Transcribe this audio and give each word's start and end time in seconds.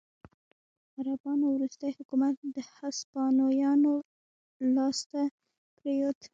عربانو 0.97 1.45
وروستی 1.55 1.89
حکومت 1.97 2.35
د 2.55 2.57
هسپانویانو 2.77 3.93
لاسته 4.75 5.21
پرېوت. 5.77 6.19